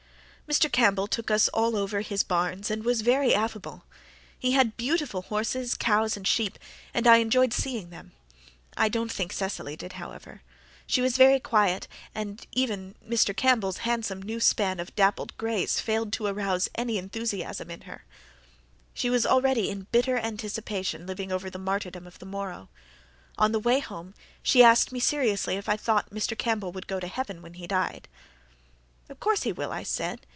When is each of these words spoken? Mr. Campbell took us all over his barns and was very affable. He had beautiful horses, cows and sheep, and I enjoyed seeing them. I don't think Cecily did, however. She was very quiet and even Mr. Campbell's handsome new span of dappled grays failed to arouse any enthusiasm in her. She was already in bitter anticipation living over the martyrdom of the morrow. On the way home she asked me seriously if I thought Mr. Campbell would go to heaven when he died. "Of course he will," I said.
Mr. 0.51 0.69
Campbell 0.69 1.07
took 1.07 1.31
us 1.31 1.47
all 1.53 1.77
over 1.77 2.01
his 2.01 2.23
barns 2.23 2.69
and 2.69 2.83
was 2.83 2.99
very 3.03 3.33
affable. 3.33 3.85
He 4.37 4.51
had 4.51 4.75
beautiful 4.75 5.21
horses, 5.21 5.75
cows 5.75 6.17
and 6.17 6.27
sheep, 6.27 6.59
and 6.93 7.07
I 7.07 7.19
enjoyed 7.19 7.53
seeing 7.53 7.89
them. 7.89 8.11
I 8.75 8.89
don't 8.89 9.09
think 9.09 9.31
Cecily 9.31 9.77
did, 9.77 9.93
however. 9.93 10.41
She 10.85 11.01
was 11.01 11.15
very 11.15 11.39
quiet 11.39 11.87
and 12.13 12.45
even 12.51 12.95
Mr. 13.07 13.33
Campbell's 13.33 13.77
handsome 13.87 14.21
new 14.21 14.41
span 14.41 14.81
of 14.81 14.93
dappled 14.93 15.37
grays 15.37 15.79
failed 15.79 16.11
to 16.11 16.25
arouse 16.25 16.67
any 16.75 16.97
enthusiasm 16.97 17.71
in 17.71 17.83
her. 17.83 18.03
She 18.93 19.09
was 19.09 19.25
already 19.25 19.69
in 19.69 19.87
bitter 19.93 20.17
anticipation 20.17 21.07
living 21.07 21.31
over 21.31 21.49
the 21.49 21.59
martyrdom 21.59 22.05
of 22.05 22.19
the 22.19 22.25
morrow. 22.25 22.67
On 23.37 23.53
the 23.53 23.57
way 23.59 23.79
home 23.79 24.13
she 24.43 24.61
asked 24.61 24.91
me 24.91 24.99
seriously 24.99 25.55
if 25.55 25.69
I 25.69 25.77
thought 25.77 26.09
Mr. 26.09 26.37
Campbell 26.37 26.73
would 26.73 26.87
go 26.87 26.99
to 26.99 27.07
heaven 27.07 27.41
when 27.41 27.53
he 27.53 27.67
died. 27.67 28.09
"Of 29.07 29.21
course 29.21 29.43
he 29.43 29.53
will," 29.53 29.71
I 29.71 29.83
said. 29.83 30.25